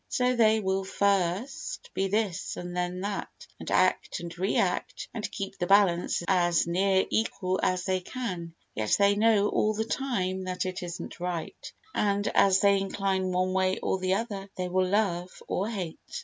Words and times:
So 0.09 0.35
they 0.35 0.59
will 0.61 0.83
first 0.83 1.91
be 1.93 2.07
this 2.07 2.57
and 2.57 2.75
then 2.75 3.01
that, 3.01 3.29
and 3.59 3.69
act 3.69 4.19
and 4.19 4.35
re 4.35 4.55
act 4.57 5.07
and 5.13 5.31
keep 5.31 5.59
the 5.59 5.67
balance 5.67 6.23
as 6.27 6.65
near 6.65 7.05
equal 7.11 7.59
as 7.61 7.83
they 7.83 7.99
can, 7.99 8.55
yet 8.73 8.95
they 8.97 9.13
know 9.15 9.47
all 9.49 9.75
the 9.75 9.85
time 9.85 10.45
that 10.45 10.65
it 10.65 10.81
isn't 10.81 11.19
right 11.19 11.71
and, 11.93 12.27
as 12.29 12.61
they 12.61 12.79
incline 12.79 13.31
one 13.31 13.53
way 13.53 13.77
or 13.77 13.99
the 13.99 14.15
other, 14.15 14.49
they 14.57 14.67
will 14.69 14.87
love 14.87 15.29
or 15.47 15.69
hate. 15.69 15.99